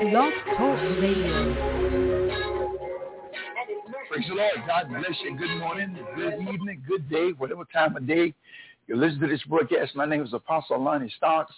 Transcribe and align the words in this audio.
Blog 0.00 0.32
Talk 0.58 0.78
Radio. 1.00 1.54
Praise 4.08 4.26
the 4.28 4.34
Lord. 4.34 4.52
God 4.66 4.88
bless 4.90 5.16
you. 5.24 5.38
Good 5.38 5.58
morning, 5.58 5.98
good 6.14 6.34
evening, 6.34 6.82
good 6.86 7.08
day, 7.08 7.30
whatever 7.38 7.64
time 7.72 7.96
of 7.96 8.06
day 8.06 8.34
you 8.88 8.96
listen 8.96 9.20
to 9.20 9.26
this 9.26 9.42
broadcast. 9.48 9.96
My 9.96 10.04
name 10.04 10.22
is 10.22 10.34
Apostle 10.34 10.82
Lonnie 10.82 11.10
Stocks, 11.16 11.54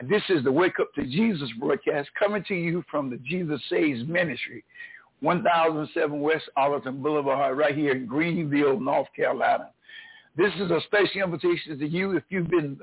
and 0.00 0.08
this 0.08 0.22
is 0.30 0.42
the 0.42 0.50
Wake 0.50 0.80
Up 0.80 0.94
to 0.94 1.02
Jesus 1.02 1.50
broadcast 1.60 2.08
coming 2.18 2.42
to 2.48 2.54
you 2.54 2.82
from 2.90 3.10
the 3.10 3.18
Jesus 3.18 3.60
Saves 3.68 4.08
Ministry, 4.08 4.64
1007 5.20 6.18
West 6.18 6.48
Arlington 6.56 7.02
Boulevard, 7.02 7.58
right 7.58 7.76
here 7.76 7.92
in 7.92 8.06
Greenville, 8.06 8.80
North 8.80 9.08
Carolina. 9.14 9.68
This 10.34 10.52
is 10.54 10.70
a 10.70 10.80
special 10.86 11.24
invitation 11.24 11.78
to 11.78 11.86
you 11.86 12.16
if 12.16 12.24
you've 12.30 12.48
been 12.48 12.78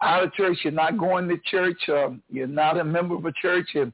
out 0.00 0.24
of 0.24 0.32
church, 0.32 0.56
you're 0.62 0.72
not 0.72 0.96
going 0.96 1.28
to 1.28 1.36
church, 1.50 1.78
um, 1.90 2.22
you're 2.30 2.46
not 2.46 2.78
a 2.78 2.84
member 2.84 3.14
of 3.14 3.26
a 3.26 3.32
church, 3.42 3.68
and, 3.74 3.92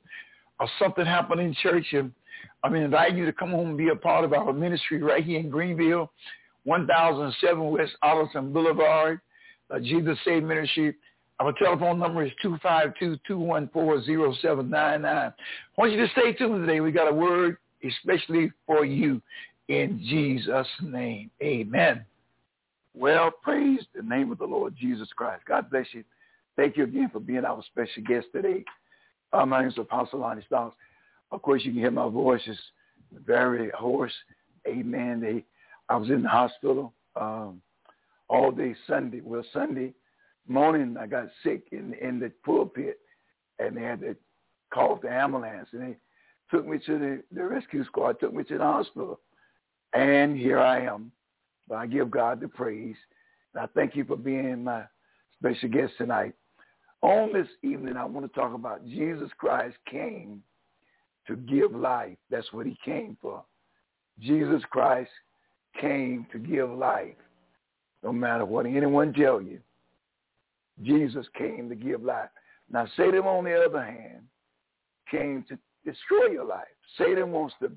or 0.60 0.68
something 0.78 1.04
happened 1.04 1.40
in 1.40 1.54
church, 1.62 1.86
and 1.92 2.12
I 2.62 2.68
mean, 2.68 2.82
invite 2.82 3.14
you 3.14 3.26
to 3.26 3.32
come 3.32 3.50
home 3.50 3.70
and 3.70 3.78
be 3.78 3.88
a 3.88 3.96
part 3.96 4.24
of 4.24 4.32
our 4.32 4.52
ministry 4.52 5.02
right 5.02 5.24
here 5.24 5.40
in 5.40 5.50
Greenville, 5.50 6.12
1007 6.64 7.70
West 7.70 7.92
Arlington 8.02 8.52
Boulevard, 8.52 9.20
uh, 9.70 9.78
Jesus 9.78 10.18
Save 10.24 10.44
Ministry. 10.44 10.94
Our 11.40 11.52
telephone 11.52 11.98
number 11.98 12.24
is 12.24 12.32
252-214-0799. 12.44 15.04
I 15.04 15.32
want 15.76 15.92
you 15.92 15.98
to 15.98 16.08
stay 16.12 16.32
tuned 16.32 16.66
today. 16.66 16.80
We 16.80 16.92
got 16.92 17.10
a 17.10 17.14
word 17.14 17.56
especially 17.86 18.50
for 18.66 18.84
you 18.84 19.20
in 19.68 20.00
Jesus' 20.00 20.66
name. 20.82 21.30
Amen. 21.42 22.04
Well, 22.94 23.30
praise 23.42 23.80
the 23.94 24.02
name 24.02 24.30
of 24.30 24.38
the 24.38 24.44
Lord 24.44 24.74
Jesus 24.78 25.08
Christ. 25.16 25.42
God 25.46 25.70
bless 25.70 25.86
you. 25.92 26.04
Thank 26.56 26.76
you 26.76 26.84
again 26.84 27.10
for 27.12 27.18
being 27.18 27.44
our 27.44 27.62
special 27.64 28.04
guest 28.06 28.26
today. 28.32 28.64
Uh, 29.32 29.46
my 29.46 29.60
name 29.60 29.70
is 29.70 29.78
Apostle 29.78 30.20
Lonnie 30.20 30.44
Stocks. 30.46 30.76
Of 31.30 31.42
course, 31.42 31.62
you 31.64 31.72
can 31.72 31.80
hear 31.80 31.90
my 31.90 32.08
voice 32.08 32.42
is 32.46 32.58
very 33.26 33.70
hoarse. 33.76 34.12
Amen. 34.66 35.20
They, 35.20 35.44
I 35.88 35.96
was 35.96 36.10
in 36.10 36.22
the 36.22 36.28
hospital 36.28 36.92
um, 37.20 37.60
all 38.28 38.50
day 38.50 38.74
Sunday. 38.86 39.20
Well, 39.22 39.44
Sunday 39.52 39.92
morning 40.46 40.96
I 40.98 41.06
got 41.06 41.26
sick 41.42 41.64
in 41.72 41.94
in 41.94 42.20
the 42.20 42.30
pulpit, 42.44 43.00
and 43.58 43.76
they 43.76 43.82
had 43.82 44.00
to 44.00 44.16
call 44.72 44.98
the 45.02 45.10
ambulance, 45.10 45.68
and 45.72 45.82
they 45.82 45.96
took 46.50 46.66
me 46.66 46.78
to 46.86 46.98
the, 46.98 47.22
the 47.32 47.44
rescue 47.44 47.84
squad, 47.84 48.20
took 48.20 48.32
me 48.32 48.44
to 48.44 48.58
the 48.58 48.64
hospital, 48.64 49.20
and 49.92 50.36
here 50.36 50.60
I 50.60 50.82
am. 50.82 51.10
But 51.68 51.76
I 51.76 51.86
give 51.86 52.10
God 52.10 52.40
the 52.40 52.48
praise. 52.48 52.96
And 53.54 53.64
I 53.64 53.66
thank 53.74 53.96
you 53.96 54.04
for 54.04 54.16
being 54.16 54.64
my 54.64 54.84
special 55.38 55.70
guest 55.70 55.94
tonight. 55.96 56.34
On 57.04 57.34
this 57.34 57.48
evening, 57.62 57.98
I 57.98 58.04
want 58.06 58.24
to 58.24 58.40
talk 58.40 58.54
about 58.54 58.82
Jesus 58.86 59.28
Christ 59.36 59.76
came 59.84 60.42
to 61.26 61.36
give 61.36 61.74
life. 61.74 62.16
That's 62.30 62.50
what 62.50 62.64
he 62.64 62.78
came 62.82 63.18
for. 63.20 63.44
Jesus 64.20 64.62
Christ 64.70 65.10
came 65.78 66.26
to 66.32 66.38
give 66.38 66.70
life. 66.70 67.16
No 68.02 68.10
matter 68.10 68.46
what 68.46 68.64
anyone 68.64 69.12
tell 69.12 69.42
you, 69.42 69.60
Jesus 70.82 71.26
came 71.36 71.68
to 71.68 71.74
give 71.74 72.02
life. 72.02 72.30
Now 72.72 72.86
Satan, 72.96 73.20
on 73.20 73.44
the 73.44 73.54
other 73.54 73.84
hand, 73.84 74.22
came 75.10 75.44
to 75.50 75.58
destroy 75.84 76.28
your 76.32 76.46
life. 76.46 76.64
Satan 76.96 77.32
wants 77.32 77.54
to 77.60 77.70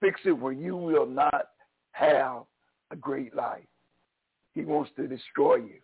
fix 0.00 0.22
it 0.24 0.32
where 0.32 0.54
you 0.54 0.74
will 0.74 1.06
not 1.06 1.48
have 1.90 2.44
a 2.90 2.96
great 2.96 3.36
life. 3.36 3.66
He 4.54 4.64
wants 4.64 4.90
to 4.96 5.06
destroy 5.06 5.56
you. 5.56 5.81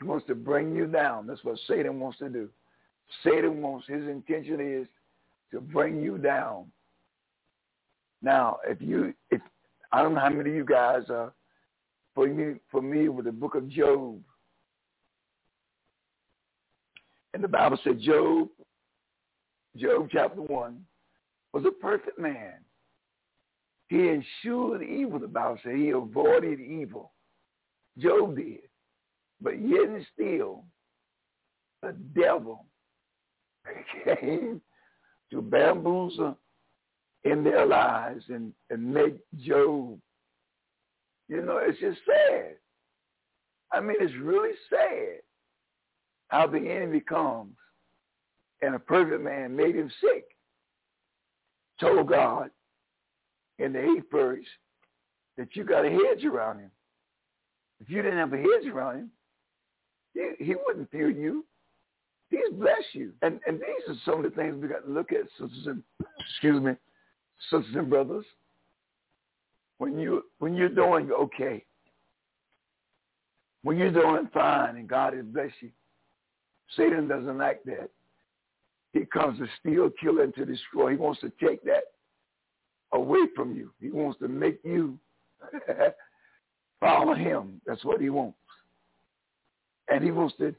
He 0.00 0.06
wants 0.06 0.26
to 0.26 0.34
bring 0.34 0.74
you 0.74 0.86
down. 0.86 1.26
That's 1.26 1.42
what 1.44 1.58
Satan 1.66 1.98
wants 2.00 2.18
to 2.18 2.28
do. 2.28 2.48
Satan 3.24 3.62
wants, 3.62 3.86
his 3.86 4.06
intention 4.06 4.60
is 4.60 4.86
to 5.52 5.60
bring 5.60 6.02
you 6.02 6.18
down. 6.18 6.66
Now, 8.22 8.58
if 8.66 8.80
you, 8.80 9.14
if 9.30 9.40
I 9.92 10.02
don't 10.02 10.14
know 10.14 10.20
how 10.20 10.30
many 10.30 10.50
of 10.50 10.56
you 10.56 10.64
guys 10.64 11.04
are 11.08 11.32
familiar, 12.14 12.58
familiar 12.70 13.12
with 13.12 13.26
the 13.26 13.32
book 13.32 13.54
of 13.54 13.68
Job. 13.68 14.20
And 17.34 17.44
the 17.44 17.48
Bible 17.48 17.78
said 17.84 18.00
Job, 18.00 18.48
Job 19.76 20.08
chapter 20.10 20.40
1, 20.40 20.80
was 21.52 21.64
a 21.64 21.70
perfect 21.70 22.18
man. 22.18 22.54
He 23.88 24.08
ensured 24.08 24.82
evil, 24.82 25.20
the 25.20 25.28
Bible 25.28 25.58
said. 25.62 25.76
He 25.76 25.90
avoided 25.90 26.60
evil. 26.60 27.12
Job 27.98 28.36
did. 28.36 28.65
But 29.40 29.60
yet 29.60 29.88
and 29.88 30.06
still, 30.14 30.64
the 31.82 31.94
devil 32.14 32.66
came 34.04 34.60
to 35.30 35.42
bamboozle 35.42 36.38
in 37.24 37.42
their 37.42 37.66
lives 37.66 38.24
and, 38.28 38.52
and 38.70 38.94
make 38.94 39.18
Job, 39.38 39.98
you 41.28 41.42
know, 41.42 41.58
it's 41.58 41.80
just 41.80 41.98
sad. 42.06 42.54
I 43.72 43.80
mean, 43.80 43.96
it's 44.00 44.14
really 44.22 44.54
sad 44.70 45.20
how 46.28 46.46
the 46.46 46.58
enemy 46.58 47.00
comes 47.00 47.56
and 48.62 48.74
a 48.74 48.78
perfect 48.78 49.22
man 49.22 49.56
made 49.56 49.74
him 49.74 49.90
sick. 50.00 50.24
Told 51.80 52.08
God 52.08 52.50
in 53.58 53.72
the 53.72 53.82
eighth 53.82 54.10
verse 54.10 54.46
that 55.36 55.54
you 55.54 55.64
got 55.64 55.84
a 55.84 55.90
hedge 55.90 56.24
around 56.24 56.60
him. 56.60 56.70
If 57.80 57.90
you 57.90 58.00
didn't 58.02 58.18
have 58.18 58.32
a 58.32 58.38
hedge 58.38 58.66
around 58.72 58.96
him, 58.96 59.10
he, 60.16 60.44
he 60.44 60.54
wouldn't 60.66 60.90
fear 60.90 61.10
you. 61.10 61.44
He's 62.30 62.52
blessed 62.52 62.94
you. 62.94 63.12
And 63.22 63.40
and 63.46 63.58
these 63.58 63.88
are 63.88 64.00
some 64.04 64.24
of 64.24 64.30
the 64.30 64.36
things 64.36 64.56
we 64.60 64.68
got 64.68 64.84
to 64.86 64.92
look 64.92 65.12
at, 65.12 65.22
sisters 65.38 65.66
and 65.66 65.82
excuse 66.30 66.62
me, 66.62 66.72
sisters 67.50 67.74
and 67.74 67.88
brothers. 67.88 68.24
When 69.78 69.98
you 69.98 70.24
when 70.38 70.54
you're 70.54 70.68
doing 70.68 71.10
okay, 71.12 71.64
when 73.62 73.76
you're 73.76 73.92
doing 73.92 74.28
fine 74.32 74.76
and 74.76 74.88
God 74.88 75.14
has 75.14 75.24
blessed 75.26 75.54
you, 75.60 75.70
Satan 76.76 77.06
doesn't 77.06 77.38
like 77.38 77.62
that. 77.64 77.90
He 78.92 79.04
comes 79.04 79.38
to 79.38 79.46
steal, 79.60 79.90
kill, 80.00 80.20
and 80.20 80.34
to 80.36 80.46
destroy. 80.46 80.92
He 80.92 80.96
wants 80.96 81.20
to 81.20 81.30
take 81.40 81.62
that 81.64 81.84
away 82.92 83.26
from 83.36 83.54
you. 83.54 83.70
He 83.80 83.90
wants 83.90 84.18
to 84.20 84.28
make 84.28 84.58
you 84.64 84.98
follow 86.80 87.14
him. 87.14 87.60
That's 87.66 87.84
what 87.84 88.00
he 88.00 88.08
wants. 88.08 88.38
And 89.88 90.02
he 90.02 90.10
wants 90.10 90.34
to 90.38 90.54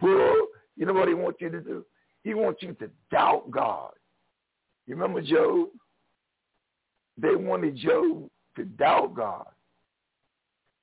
pull 0.00 0.48
you 0.78 0.86
know 0.86 0.92
what 0.92 1.08
he 1.08 1.14
wants 1.14 1.40
you 1.40 1.50
to 1.50 1.60
do? 1.60 1.84
He 2.22 2.34
wants 2.34 2.62
you 2.62 2.72
to 2.74 2.88
doubt 3.10 3.50
God. 3.50 3.90
You 4.86 4.94
remember 4.94 5.20
Job? 5.20 5.68
They 7.20 7.34
wanted 7.34 7.76
Job 7.76 8.30
to 8.56 8.64
doubt 8.64 9.14
God. 9.14 9.48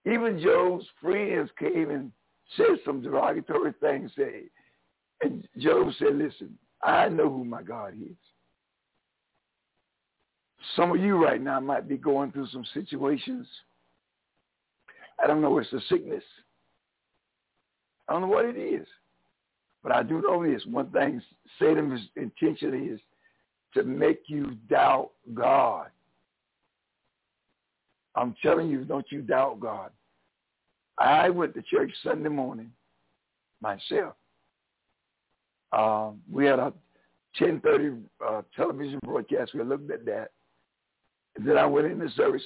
Even 0.06 0.40
Job's 0.44 0.86
friends 1.02 1.50
came 1.58 1.90
and 1.90 2.12
said 2.58 2.78
some 2.86 3.02
derogatory 3.02 3.74
things. 3.80 4.12
Say, 4.18 4.44
and 5.22 5.48
Job 5.58 5.88
said, 5.98 6.16
listen, 6.16 6.58
I 6.84 7.08
know 7.08 7.30
who 7.30 7.46
my 7.46 7.64
God 7.64 7.94
is. 7.94 8.18
Some 10.76 10.92
of 10.92 11.00
you 11.00 11.24
right 11.24 11.42
now 11.42 11.60
might 11.62 11.88
be 11.88 11.96
going 11.96 12.34
through 12.34 12.48
some 12.48 12.66
situations. 12.74 13.48
I 15.24 15.28
don't 15.28 15.42
know, 15.42 15.58
it's 15.58 15.72
a 15.72 15.80
sickness. 15.88 16.24
I 18.08 18.14
don't 18.14 18.22
know 18.22 18.28
what 18.28 18.46
it 18.46 18.58
is. 18.58 18.88
But 19.84 19.92
I 19.92 20.04
do 20.04 20.22
know 20.22 20.44
this. 20.44 20.66
One 20.66 20.90
thing 20.92 21.22
Satan's 21.60 22.02
intention 22.16 22.90
is 22.94 23.00
to 23.76 23.84
make 23.84 24.24
you 24.28 24.56
doubt 24.70 25.12
God. 25.34 25.88
I'm 28.16 28.36
telling 28.42 28.70
you, 28.70 28.84
don't 28.84 29.06
you 29.12 29.22
doubt 29.22 29.60
God. 29.60 29.92
I 30.98 31.30
went 31.30 31.54
to 31.56 31.62
church 31.62 31.92
Sunday 32.04 32.30
morning 32.30 32.72
myself. 33.62 34.16
Um, 35.72 36.22
we 36.32 36.46
had 36.46 36.60
a 36.60 36.74
10:30 37.40 38.02
uh, 38.26 38.42
television 38.56 39.00
broadcast. 39.04 39.54
We 39.54 39.64
looked 39.64 39.92
at 39.92 40.06
that, 40.06 40.32
and 41.36 41.46
then 41.46 41.58
I 41.58 41.66
went 41.66 41.88
into 41.88 42.10
service. 42.12 42.44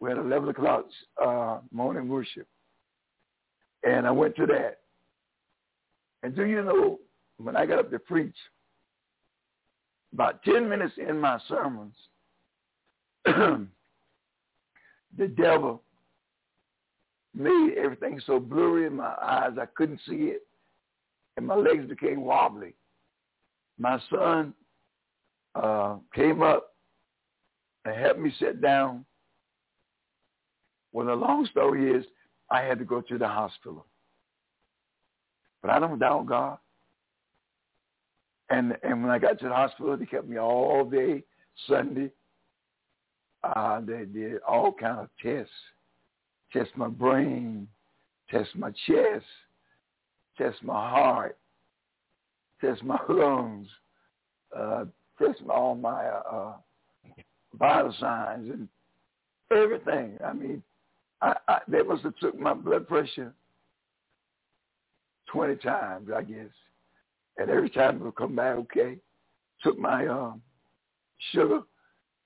We 0.00 0.08
had 0.08 0.18
11 0.18 0.48
o'clock 0.48 0.86
uh, 1.22 1.58
morning 1.70 2.08
worship, 2.08 2.48
and 3.84 4.06
I 4.06 4.10
went 4.10 4.34
to 4.36 4.46
that. 4.46 4.78
And 6.22 6.34
do 6.36 6.44
you 6.44 6.62
know 6.62 6.98
when 7.38 7.56
I 7.56 7.66
got 7.66 7.80
up 7.80 7.90
to 7.90 7.98
preach, 7.98 8.36
about 10.12 10.42
10 10.44 10.68
minutes 10.68 10.94
in 10.96 11.18
my 11.18 11.38
sermons, 11.48 11.94
the 13.24 13.68
devil 15.36 15.82
made 17.34 17.74
everything 17.82 18.20
so 18.26 18.38
blurry 18.38 18.86
in 18.86 18.96
my 18.96 19.14
eyes 19.22 19.52
I 19.60 19.66
couldn't 19.74 20.00
see 20.06 20.26
it, 20.26 20.42
and 21.36 21.46
my 21.46 21.54
legs 21.54 21.86
became 21.88 22.22
wobbly. 22.22 22.74
My 23.78 23.98
son 24.10 24.52
uh, 25.54 25.96
came 26.14 26.42
up 26.42 26.74
and 27.84 27.96
helped 27.96 28.20
me 28.20 28.32
sit 28.38 28.60
down. 28.60 29.04
Well, 30.92 31.06
the 31.06 31.14
long 31.14 31.46
story 31.46 31.90
is 31.90 32.04
I 32.50 32.60
had 32.60 32.78
to 32.78 32.84
go 32.84 33.00
to 33.00 33.18
the 33.18 33.26
hospital. 33.26 33.86
But 35.62 35.70
I 35.70 35.78
don't 35.78 35.98
doubt 35.98 36.26
God. 36.26 36.58
And 38.50 38.76
and 38.82 39.02
when 39.02 39.10
I 39.10 39.18
got 39.18 39.38
to 39.38 39.48
the 39.48 39.54
hospital, 39.54 39.96
they 39.96 40.04
kept 40.04 40.28
me 40.28 40.38
all 40.38 40.84
day 40.84 41.22
Sunday. 41.68 42.10
Uh, 43.44 43.80
they 43.80 44.04
did 44.04 44.40
all 44.46 44.72
kind 44.72 45.00
of 45.00 45.08
tests, 45.20 45.50
test 46.52 46.70
my 46.76 46.88
brain, 46.88 47.66
test 48.30 48.50
my 48.54 48.70
chest, 48.86 49.24
test 50.38 50.62
my 50.62 50.90
heart, 50.90 51.38
test 52.60 52.84
my 52.84 52.98
lungs, 53.08 53.68
uh, 54.56 54.84
test 55.18 55.40
my, 55.44 55.54
all 55.54 55.74
my 55.74 56.04
uh, 56.04 56.22
uh, 56.30 56.52
vital 57.58 57.94
signs 57.98 58.48
and 58.50 58.68
everything. 59.50 60.18
I 60.24 60.32
mean, 60.32 60.62
I, 61.20 61.34
I, 61.48 61.58
they 61.66 61.82
must 61.82 62.04
have 62.04 62.16
took 62.16 62.38
my 62.38 62.54
blood 62.54 62.86
pressure 62.86 63.32
20 65.32 65.56
times, 65.56 66.10
I 66.14 66.22
guess. 66.22 66.50
And 67.38 67.50
every 67.50 67.70
time 67.70 67.96
it 67.96 68.02
would 68.02 68.16
come 68.16 68.36
back 68.36 68.56
okay. 68.56 68.98
Took 69.62 69.78
my 69.78 70.06
um, 70.06 70.42
sugar, 71.32 71.60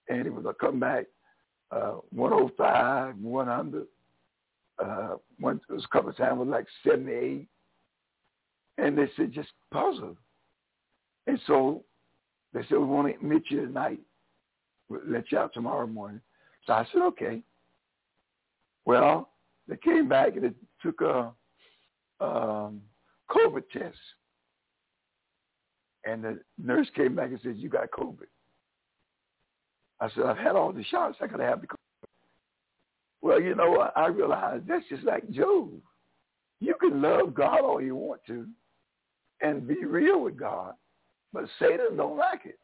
and 0.09 0.27
it 0.27 0.33
was 0.33 0.45
would 0.45 0.59
come 0.59 0.81
back 0.81 1.07
uh, 1.71 1.97
105, 2.11 3.17
100. 3.19 3.87
Uh, 4.79 5.15
one, 5.39 5.61
it 5.69 5.73
was 5.73 5.85
a 5.85 5.89
couple 5.89 6.11
of 6.11 6.17
times 6.17 6.33
it 6.33 6.39
was 6.39 6.49
like 6.49 6.67
78. 6.85 7.47
And 8.79 8.99
they 8.99 9.09
said, 9.17 9.33
just 9.33 9.49
puzzle. 9.71 10.17
And 11.27 11.41
so 11.47 11.85
they 12.53 12.61
said, 12.69 12.79
we 12.79 12.85
want 12.85 13.19
to 13.19 13.25
meet 13.25 13.45
you 13.51 13.67
tonight. 13.67 14.01
We'll 14.89 15.01
let 15.07 15.33
you 15.33 15.39
out 15.39 15.53
tomorrow 15.55 15.87
morning. 15.87 16.21
So 16.67 16.73
I 16.73 16.87
said, 16.93 17.03
okay. 17.03 17.43
Well, 18.85 19.31
they 19.67 19.77
came 19.77 20.09
back 20.09 20.37
and 20.37 20.45
it 20.45 20.55
took 20.83 21.01
a 21.01 21.33
um, 22.21 22.81
COVID 23.31 23.63
test. 23.73 23.97
And 26.05 26.23
the 26.23 26.41
nurse 26.63 26.89
came 26.95 27.17
back 27.17 27.31
and 27.31 27.41
said, 27.43 27.57
you 27.57 27.69
got 27.69 27.91
COVID. 27.91 28.27
I 30.01 30.09
said, 30.11 30.25
I've 30.25 30.39
had 30.39 30.55
all 30.57 30.73
the 30.73 30.85
shots. 30.85 31.17
I 31.21 31.27
could 31.27 31.41
have 31.41 31.61
the 31.61 31.67
COVID. 31.67 32.09
Well, 33.23 33.41
you 33.41 33.55
know, 33.55 33.71
what? 33.71 33.93
I 33.97 34.07
realized 34.07 34.69
that's 34.69 34.89
just 34.89 35.03
like 35.05 35.29
Job. 35.31 35.71
You 36.61 36.75
can 36.81 37.03
love 37.03 37.35
God 37.35 37.61
all 37.61 37.83
you 37.83 37.97
want 37.97 38.21
to 38.29 38.47
and 39.41 39.67
be 39.67 39.85
real 39.85 40.23
with 40.23 40.37
God, 40.37 40.75
but 41.33 41.45
Satan 41.59 41.97
don't 41.97 42.17
like 42.17 42.43
it. 42.45 42.59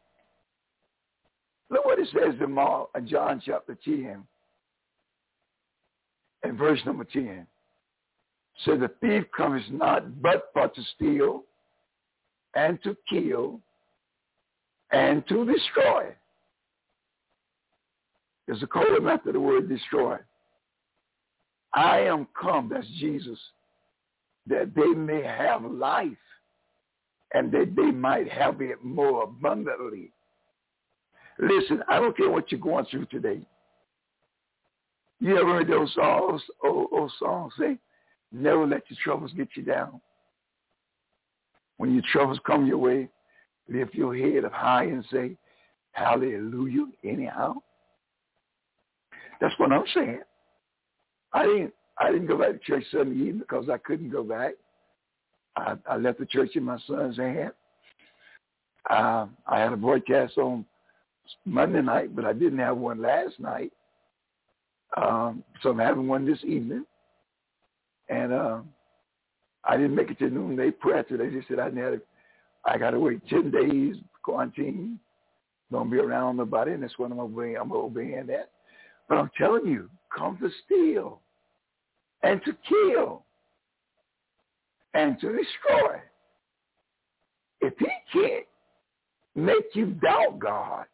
Look 1.69 1.85
what 1.85 1.99
it 1.99 2.09
says 2.12 2.35
in 2.41 3.09
John 3.09 3.43
chapter 3.44 3.76
10 3.85 4.23
and 6.43 6.59
verse 6.59 6.81
number 6.85 7.05
10. 7.05 7.47
So 8.64 8.76
the 8.76 8.90
thief 9.00 9.25
comes 9.37 9.62
not 9.70 10.22
but 10.22 10.50
for 10.52 10.69
to 10.69 10.82
steal 10.94 11.44
and 12.54 12.82
to 12.82 12.96
kill 13.08 13.60
and 14.90 15.26
to 15.28 15.44
destroy. 15.44 16.14
There's 18.46 18.62
a 18.62 18.66
code 18.66 19.06
after 19.06 19.32
the 19.32 19.40
word 19.40 19.69
destroy. 19.69 20.19
I 21.75 22.00
am 22.00 22.26
come, 22.38 22.69
that's 22.72 22.87
Jesus, 22.99 23.38
that 24.46 24.75
they 24.75 24.88
may 24.88 25.22
have 25.22 25.64
life 25.64 26.08
and 27.32 27.50
that 27.52 27.75
they 27.75 27.90
might 27.90 28.31
have 28.31 28.60
it 28.60 28.84
more 28.84 29.22
abundantly. 29.25 30.10
Listen, 31.38 31.82
I 31.88 31.99
don't 31.99 32.16
care 32.16 32.31
what 32.31 32.52
you're 32.52 32.60
going 32.60 32.84
through 32.90 33.06
today. 33.06 33.40
You 35.20 35.38
ever 35.38 35.54
heard 35.54 35.69
those 35.69 35.94
songs, 35.94 36.43
old, 36.62 36.88
old 36.93 37.12
songs 37.19 37.52
say, 37.58 37.78
never 38.32 38.67
let 38.67 38.82
your 38.88 38.99
troubles 39.02 39.32
get 39.37 39.49
you 39.55 39.62
down. 39.62 40.00
When 41.76 41.94
your 41.94 42.02
troubles 42.12 42.38
come 42.46 42.67
your 42.67 42.79
way, 42.79 43.08
lift 43.69 43.94
your 43.94 44.14
head 44.14 44.44
up 44.44 44.52
high 44.52 44.84
and 44.84 45.05
say, 45.12 45.37
hallelujah 45.93 46.87
anyhow. 47.05 47.55
That's 49.40 49.55
what 49.58 49.73
I'm 49.73 49.84
saying. 49.94 50.20
I 51.32 51.46
didn't 51.46 51.75
I 51.99 52.11
didn't 52.11 52.26
go 52.26 52.38
back 52.38 52.52
to 52.52 52.58
church 52.58 52.84
Sunday 52.90 53.17
evening 53.17 53.38
because 53.38 53.69
I 53.69 53.79
couldn't 53.79 54.11
go 54.11 54.23
back. 54.23 54.55
I, 55.56 55.75
I 55.87 55.96
left 55.96 56.19
the 56.19 56.26
church 56.26 56.56
in 56.56 56.64
my 56.64 56.78
son's 56.87 57.17
hand. 57.17 57.52
Uh, 58.88 59.26
I 59.46 59.61
had 59.61 59.73
a 59.73 59.76
broadcast 59.76 60.38
on 60.38 60.64
Monday 61.44 61.82
night, 61.82 62.17
but 62.17 62.25
I 62.25 62.32
didn't 62.32 62.58
have 62.58 62.76
one 62.78 63.00
last 63.02 63.38
night. 63.38 63.73
Um, 64.96 65.44
so 65.62 65.70
I'm 65.70 65.78
having 65.78 66.08
one 66.08 66.26
this 66.26 66.43
evening. 66.44 66.85
And 68.12 68.32
uh, 68.32 68.59
I 69.64 69.76
didn't 69.79 69.94
make 69.94 70.11
it 70.11 70.19
to 70.19 70.29
noonday 70.29 70.70
prayer 70.70 71.03
today. 71.03 71.31
They 71.31 71.44
said 71.49 71.59
I 71.59 71.64
had 71.64 72.00
I 72.64 72.76
got 72.76 72.91
to 72.91 73.00
wait 73.00 73.26
10 73.29 73.50
days 73.50 73.97
quarantine. 74.23 74.99
Don't 75.70 75.91
be 75.91 75.97
around 75.97 76.37
nobody, 76.37 76.73
and 76.73 76.82
that's 76.82 76.99
what 76.99 77.11
I'm 77.11 77.19
obeying. 77.19 77.56
I'm 77.56 77.73
obeying 77.73 78.26
that. 78.26 78.50
But 79.09 79.17
I'm 79.17 79.31
telling 79.38 79.67
you, 79.67 79.88
come 80.14 80.37
to 80.38 80.50
steal 80.64 81.20
and 82.23 82.41
to 82.44 82.55
kill 82.69 83.25
and 84.93 85.19
to 85.20 85.29
destroy. 85.29 85.97
If 87.62 87.73
he 87.79 87.87
can't 88.12 88.44
make 89.35 89.64
you 89.73 89.87
doubt 89.87 90.38
God, 90.38 90.85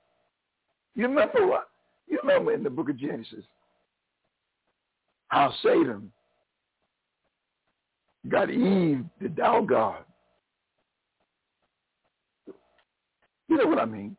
you 0.95 1.09
remember 1.09 1.49
what? 1.49 1.69
You 2.07 2.21
remember 2.23 2.53
in 2.53 2.63
the 2.63 2.71
book 2.71 2.89
of 2.89 2.97
Genesis, 2.97 3.45
how 5.29 5.53
Satan 5.63 6.13
got 8.29 8.51
Eve 8.51 9.05
to 9.21 9.29
doubt 9.29 9.67
God. 9.67 10.05
You 13.49 13.57
know 13.57 13.67
what 13.67 13.79
I 13.79 13.87
mean? 13.87 14.17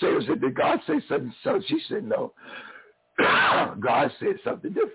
Satan 0.00 0.24
said, 0.26 0.40
did 0.40 0.54
God 0.54 0.80
say 0.86 1.00
something? 1.08 1.32
So 1.44 1.60
she 1.66 1.78
said, 1.88 2.04
no. 2.04 2.32
God 3.18 4.10
said 4.18 4.36
something 4.42 4.72
different. 4.72 4.92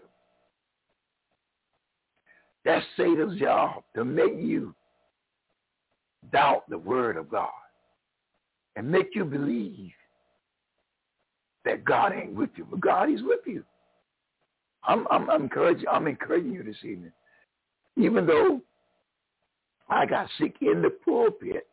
That's 2.65 2.85
Satan's 2.97 3.39
job, 3.39 3.83
to 3.95 4.03
make 4.03 4.35
you 4.35 4.75
doubt 6.31 6.69
the 6.69 6.77
word 6.77 7.15
of 7.15 7.29
God 7.29 7.49
and 8.75 8.91
make 8.91 9.15
you 9.15 9.23
believe 9.23 9.91
that 11.65 11.85
God 11.85 12.13
ain't 12.13 12.33
with 12.33 12.49
you, 12.55 12.67
but 12.69 12.81
God 12.81 13.09
is 13.09 13.21
with 13.23 13.39
you. 13.45 13.63
I'm, 14.83 15.07
I'm, 15.09 15.29
I'm 15.29 15.43
encouraging, 15.43 15.87
I'm 15.91 16.07
encouraging 16.07 16.51
you 16.53 16.63
this 16.63 16.77
evening. 16.83 17.11
Even 17.99 18.25
though 18.25 18.61
I 19.89 20.05
got 20.05 20.29
sick 20.39 20.55
in 20.61 20.81
the 20.81 20.89
pulpit, 20.89 21.67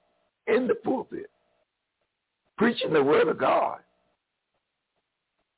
in 0.47 0.66
the 0.66 0.75
pulpit, 0.75 1.30
preaching 2.59 2.92
the 2.92 3.02
word 3.02 3.28
of 3.28 3.38
God. 3.38 3.78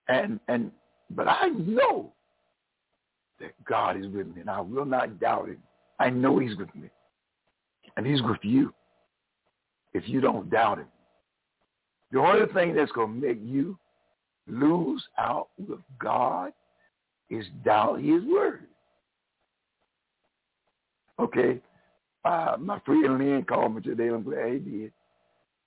And, 0.09 0.41
and, 0.49 0.71
but 1.11 1.29
I 1.29 1.49
know 1.49 2.13
that 3.41 3.53
God 3.65 3.97
is 3.97 4.07
with 4.09 4.27
me 4.27 4.41
and 4.41 4.51
I 4.51 4.61
will 4.61 4.85
not 4.85 5.21
doubt 5.21 5.49
him. 5.49 5.63
I 6.01 6.11
know 6.11 6.39
he's 6.39 6.57
with 6.57 6.75
me 6.75 6.91
and 7.97 8.07
he's 8.07 8.23
with 8.23 8.41
you 8.43 8.75
if 9.95 10.09
you 10.09 10.21
don't 10.21 10.51
doubt 10.51 10.79
him. 10.79 10.89
The 12.11 12.21
only 12.21 12.47
thing 12.53 12.75
that's 12.75 12.93
going 12.93 13.21
to 13.21 13.27
make 13.27 13.39
you 13.43 13.79
lose 14.47 15.05
out 15.19 15.49
with 15.59 15.81
God 15.99 16.53
is 17.31 17.45
doubt 17.65 18.01
his 18.01 18.23
word. 18.25 18.67
Okay. 21.19 21.61
Uh, 22.25 22.57
my 22.59 22.79
friend 22.81 23.19
Lynn 23.19 23.45
called 23.45 23.75
me 23.75 23.83
today. 23.83 24.09
I'm 24.09 24.23
glad 24.23 24.53
he 24.53 24.59
did. 24.59 24.93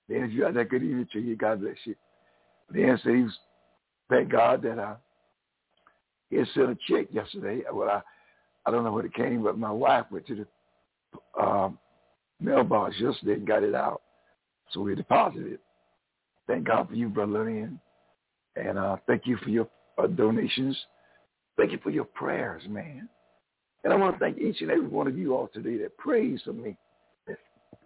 Then 0.08 0.30
you 0.30 0.42
got 0.42 0.54
that 0.54 0.68
good 0.68 0.82
evening 0.82 1.08
to 1.12 1.20
you. 1.20 1.36
God 1.36 1.60
bless 1.60 1.76
you. 1.84 1.94
Then 2.70 2.98
said 3.02 3.14
he 3.14 3.22
was, 3.22 3.38
thank 4.10 4.30
God 4.30 4.62
that 4.62 4.78
uh, 4.78 4.96
he 6.30 6.36
sent 6.54 6.70
a 6.70 6.76
check 6.88 7.06
yesterday. 7.10 7.62
Well, 7.72 7.88
I, 7.88 8.02
I 8.66 8.70
don't 8.70 8.84
know 8.84 8.92
where 8.92 9.06
it 9.06 9.14
came, 9.14 9.42
but 9.42 9.58
my 9.58 9.70
wife 9.70 10.06
went 10.10 10.26
to 10.28 10.44
the 10.44 11.42
um, 11.42 11.78
mailbox 12.40 12.94
yesterday 12.98 13.34
and 13.34 13.46
got 13.46 13.62
it 13.62 13.74
out. 13.74 14.02
So 14.72 14.80
we 14.80 14.94
deposited 14.94 15.54
it. 15.54 15.60
Thank 16.46 16.66
God 16.66 16.88
for 16.88 16.94
you, 16.94 17.08
Brother 17.08 17.44
Lynn. 17.44 17.78
And 18.56 18.78
uh, 18.78 18.96
thank 19.06 19.26
you 19.26 19.36
for 19.38 19.50
your 19.50 19.68
uh, 19.98 20.06
donations. 20.06 20.76
Thank 21.56 21.72
you 21.72 21.78
for 21.82 21.90
your 21.90 22.04
prayers, 22.04 22.62
man. 22.68 23.08
And 23.84 23.92
I 23.92 23.96
want 23.96 24.14
to 24.14 24.18
thank 24.18 24.38
each 24.38 24.60
and 24.60 24.70
every 24.70 24.86
one 24.86 25.06
of 25.06 25.18
you 25.18 25.34
all 25.34 25.48
today 25.52 25.76
that 25.78 25.96
prays 25.96 26.40
for 26.44 26.52
me, 26.52 26.76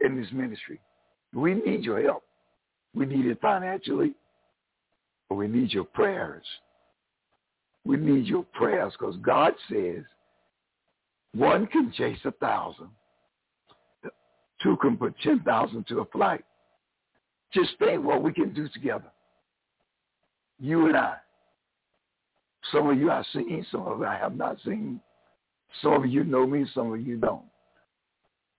in 0.01 0.21
this 0.21 0.31
ministry. 0.33 0.81
We 1.35 1.55
need 1.55 1.83
your 1.83 2.03
help. 2.03 2.23
We 2.95 3.07
need 3.07 3.27
it 3.27 3.41
financially, 3.41 4.15
but 5.29 5.37
we 5.37 5.49
need 5.49 5.73
your 5.73 5.85
prayers. 5.85 6.45
We 7.85 7.97
need 7.97 8.27
your 8.27 8.45
prayers 8.53 8.93
because 8.99 9.17
God 9.23 9.53
says 9.71 10.03
one 11.35 11.67
can 11.67 11.93
chase 11.97 12.19
a 12.25 12.33
thousand. 12.33 12.89
Two 14.63 14.77
can 14.81 14.97
put 14.97 15.15
10,000 15.23 15.87
to 15.89 16.01
a 16.01 16.05
flight. 16.07 16.45
Just 17.53 17.71
think 17.79 18.03
what 18.03 18.23
we 18.23 18.33
can 18.33 18.53
do 18.55 18.69
together. 18.71 19.13
You 20.59 20.87
and 20.87 20.97
I. 20.97 21.17
Some 22.73 22.89
of 22.91 22.99
you 22.99 23.11
I've 23.11 23.27
seen, 23.33 23.65
some 23.71 23.83
of 23.83 23.99
you 23.99 24.07
I 24.07 24.17
have 24.17 24.35
not 24.35 24.57
seen. 24.65 25.01
Some 25.83 26.05
of 26.05 26.07
you 26.07 26.25
know 26.25 26.47
me, 26.47 26.67
some 26.75 26.93
of 26.93 27.07
you 27.07 27.17
don't. 27.17 27.45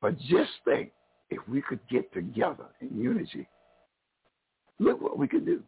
But 0.02 0.18
just 0.20 0.52
think 0.66 0.92
if 1.30 1.40
we 1.48 1.62
could 1.62 1.80
get 1.90 2.12
together 2.14 2.66
in 2.82 3.00
unity, 3.00 3.48
look 4.80 5.02
what 5.02 5.18
we 5.18 5.28
could 5.28 5.46
do. 5.46 5.62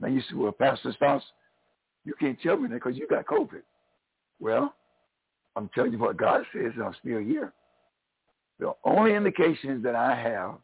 Now 0.00 0.08
you 0.08 0.20
see, 0.28 0.34
well, 0.34 0.52
Pastor 0.52 0.92
Stocks, 0.96 1.24
you 2.04 2.14
can't 2.18 2.38
tell 2.40 2.56
me 2.56 2.68
that 2.68 2.74
because 2.74 2.96
you 2.96 3.06
got 3.06 3.26
COVID. 3.26 3.62
Well, 4.38 4.74
I'm 5.56 5.68
telling 5.74 5.92
you 5.92 5.98
what 5.98 6.16
God 6.16 6.42
says, 6.54 6.72
I'm 6.82 6.94
still 7.00 7.20
here. 7.20 7.52
The 8.58 8.72
only 8.84 9.14
indications 9.14 9.82
that 9.84 9.94
I 9.94 10.14
have 10.14 10.54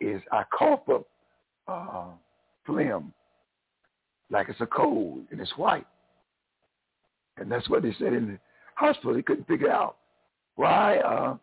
is 0.00 0.22
I 0.32 0.44
cough 0.56 0.88
up 0.88 1.06
uh, 1.66 2.06
phlegm 2.66 3.12
like 4.30 4.48
it's 4.48 4.60
a 4.60 4.66
cold 4.66 5.24
and 5.30 5.40
it's 5.40 5.56
white. 5.56 5.86
And 7.40 7.50
that's 7.50 7.68
what 7.68 7.82
they 7.82 7.94
said 7.98 8.12
in 8.12 8.28
the 8.28 8.38
hospital. 8.76 9.14
They 9.14 9.22
couldn't 9.22 9.48
figure 9.48 9.70
out 9.70 9.96
why 10.56 10.98
uh, 10.98 11.36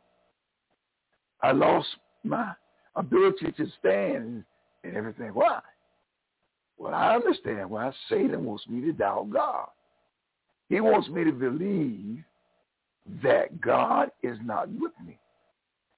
I 1.42 1.52
lost 1.52 1.88
my 2.24 2.54
ability 2.96 3.52
to 3.58 3.68
stand 3.80 4.44
and 4.84 4.96
everything. 4.96 5.30
Why? 5.30 5.60
Well, 6.78 6.94
I 6.94 7.16
understand 7.16 7.70
why 7.70 7.92
Satan 8.10 8.46
wants 8.46 8.68
me 8.68 8.82
to 8.82 8.94
doubt 8.94 9.32
God. 9.32 9.70
He 10.70 10.80
wants 10.80 11.10
me 11.10 11.24
to 11.24 11.32
believe 11.32 12.24
that 13.24 13.60
God 13.60 14.12
is 14.22 14.38
not 14.44 14.70
with 14.70 14.92
me. 15.06 15.18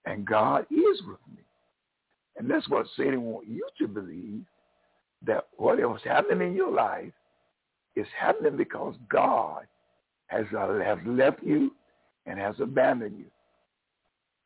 And 0.05 0.25
God 0.25 0.65
is 0.71 1.01
with 1.05 1.19
me. 1.35 1.43
And 2.37 2.49
that's 2.49 2.69
what 2.69 2.85
Satan 2.95 3.23
wants 3.23 3.49
you 3.49 3.67
to 3.79 3.87
believe, 3.87 4.45
that 5.25 5.47
whatever's 5.57 6.01
happening 6.05 6.49
in 6.49 6.55
your 6.55 6.71
life 6.71 7.11
is 7.97 8.07
happening 8.17 8.55
because 8.55 8.95
God 9.09 9.67
has, 10.29 10.45
uh, 10.57 10.79
has 10.83 10.97
left 11.05 11.43
you 11.43 11.75
and 12.25 12.39
has 12.39 12.55
abandoned 12.59 13.17
you. 13.17 13.25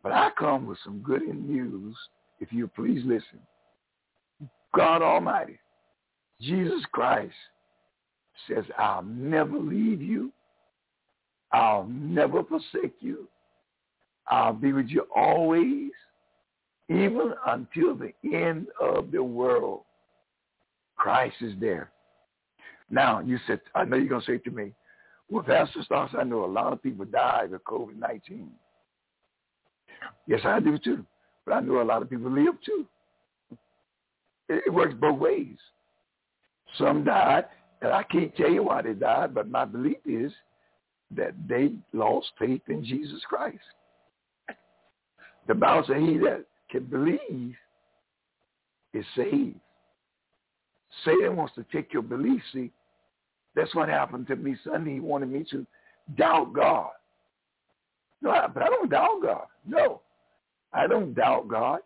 But 0.02 0.12
I 0.12 0.30
come 0.38 0.66
with 0.66 0.78
some 0.84 1.00
good 1.00 1.24
news, 1.24 1.96
if 2.40 2.52
you 2.52 2.68
please 2.68 3.04
listen. 3.06 3.40
God 4.76 5.02
Almighty, 5.02 5.60
Jesus 6.42 6.82
Christ 6.92 7.34
says, 8.48 8.66
I'll 8.78 9.04
never 9.04 9.58
leave 9.58 10.02
you. 10.02 10.32
I'll 11.52 11.86
never 11.88 12.44
forsake 12.44 12.96
you. 13.00 13.28
I'll 14.28 14.54
be 14.54 14.74
with 14.74 14.88
you 14.88 15.06
always, 15.16 15.92
even 16.90 17.34
until 17.48 17.96
the 17.96 18.14
end 18.24 18.68
of 18.82 19.12
the 19.12 19.24
world. 19.24 19.82
Christ 20.98 21.36
is 21.42 21.54
there. 21.60 21.92
Now, 22.90 23.20
you 23.20 23.38
said, 23.48 23.62
I 23.76 23.86
know 23.86 23.98
you're 23.98 24.08
going 24.08 24.22
to 24.22 24.28
say 24.28 24.38
to 24.40 24.52
me, 24.52 24.74
well, 25.34 25.44
Pastor 25.44 25.82
Stocks, 25.84 26.14
I 26.16 26.24
know 26.24 26.46
a 26.46 26.48
lot 26.48 26.74
of 26.74 26.84
people 26.84 27.06
died 27.06 27.54
of 27.54 27.64
COVID-19. 27.64 28.50
Yes, 30.28 30.42
I 30.44 30.60
do 30.60 30.78
too. 30.78 31.04
But 31.44 31.54
I 31.56 31.60
know 31.62 31.82
a 31.82 31.84
lot 31.84 32.04
of 32.04 32.10
people 32.10 32.30
live 32.30 32.54
too. 32.64 32.86
It, 34.48 34.64
it 34.68 34.70
works 34.74 34.94
both 34.94 35.18
ways. 35.18 35.58
Some 36.78 37.04
died, 37.04 37.46
and 37.82 37.92
I 37.92 38.04
can't 38.04 38.36
tell 38.36 38.52
you 38.52 38.62
why 38.62 38.84
they 38.84 38.94
died, 38.94 39.34
but 39.34 39.50
my 39.50 39.66
belief 39.66 39.98
is 40.06 40.32
that 41.16 41.34
they 41.50 41.72
lost 41.94 42.28
faith 42.38 42.62
in 42.68 42.86
Jesus 42.86 43.22
Christ. 43.28 43.58
The 45.48 45.56
Bible 45.56 45.84
says 45.88 45.98
he 45.98 46.20
that 46.20 46.46
can 46.70 46.84
believe 46.86 47.56
is 48.94 49.06
saved. 49.16 49.60
Satan 51.04 51.36
wants 51.36 51.56
to 51.56 51.66
take 51.72 51.92
your 51.92 52.04
belief. 52.04 52.42
See, 52.54 52.72
that's 53.56 53.74
what 53.76 53.90
happened 53.90 54.28
to 54.28 54.36
me 54.36 54.56
Sunday. 54.64 54.96
He 54.96 55.00
wanted 55.00 55.30
me 55.32 55.46
to 55.52 55.66
doubt 56.18 56.54
God. 56.54 56.90
No, 58.22 58.32
but 58.54 58.64
I 58.64 58.68
don't 58.68 58.90
doubt 58.90 59.22
God. 59.22 59.46
No, 59.68 60.02
I 60.74 60.88
don't 60.88 61.14
doubt 61.14 61.48
God. 61.48 61.80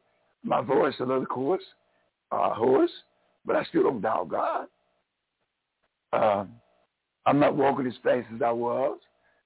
My 0.43 0.61
voice 0.61 0.93
a 0.99 1.03
little 1.03 1.25
coarse, 1.25 1.63
uh, 2.31 2.53
hoarse, 2.53 2.91
but 3.45 3.55
I 3.55 3.63
still 3.65 3.83
don't 3.83 4.01
doubt 4.01 4.29
God. 4.29 4.67
Uh, 6.13 6.45
I'm 7.25 7.39
not 7.39 7.57
walking 7.57 7.87
as 7.87 7.93
fast 8.03 8.27
as 8.33 8.41
I 8.41 8.51
was, 8.51 8.99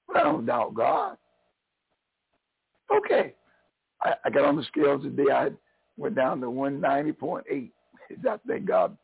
but 0.07 0.17
I 0.17 0.23
don't 0.23 0.45
doubt 0.45 0.75
God. 0.75 1.17
Okay. 2.95 3.33
I, 4.01 4.13
I 4.25 4.29
got 4.29 4.45
on 4.45 4.57
the 4.57 4.63
scales 4.63 5.03
today. 5.03 5.31
I 5.31 5.49
went 5.97 6.15
down 6.15 6.41
to 6.41 6.47
190.8. 6.47 7.41
I 8.29 8.37
thank 8.47 8.65
God. 8.65 8.97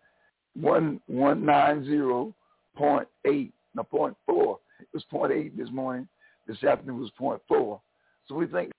One 0.59 0.99
one 1.05 1.45
nine 1.45 1.85
zero 1.85 2.33
point 2.77 3.07
eight, 3.25 3.53
no 3.75 3.83
point 3.83 4.15
four. 4.25 4.59
It 4.79 4.87
was 4.93 5.03
point 5.09 5.33
eight 5.33 5.57
this 5.57 5.69
morning. 5.71 6.07
This 6.47 6.63
afternoon 6.63 7.01
was 7.01 7.11
point 7.17 7.41
four. 7.47 7.81
So 8.27 8.35
we 8.35 8.47
think 8.47 8.71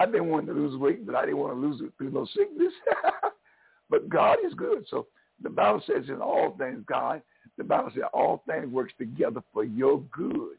I've 0.00 0.12
been 0.12 0.28
wanting 0.28 0.48
to 0.48 0.54
lose 0.54 0.76
weight, 0.76 1.06
but 1.06 1.14
I 1.14 1.24
didn't 1.24 1.38
want 1.38 1.54
to 1.54 1.60
lose 1.60 1.80
it 1.80 1.92
through 1.96 2.10
no 2.10 2.26
sickness. 2.36 2.72
but 3.90 4.08
God 4.08 4.38
is 4.46 4.54
good. 4.54 4.84
So 4.90 5.06
the 5.42 5.50
Bible 5.50 5.82
says 5.86 6.08
in 6.08 6.20
all 6.20 6.56
things, 6.58 6.82
God, 6.86 7.22
the 7.56 7.64
Bible 7.64 7.90
says 7.94 8.02
all 8.12 8.42
things 8.46 8.66
works 8.72 8.92
together 8.98 9.42
for 9.52 9.64
your 9.64 10.00
good 10.12 10.56